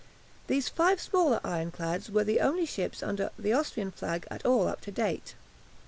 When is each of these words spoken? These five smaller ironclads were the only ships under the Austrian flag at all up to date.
These 0.47 0.67
five 0.67 0.99
smaller 0.99 1.39
ironclads 1.43 2.09
were 2.09 2.23
the 2.23 2.39
only 2.39 2.65
ships 2.65 3.03
under 3.03 3.29
the 3.37 3.53
Austrian 3.53 3.91
flag 3.91 4.25
at 4.31 4.43
all 4.47 4.67
up 4.67 4.81
to 4.81 4.91
date. 4.91 5.35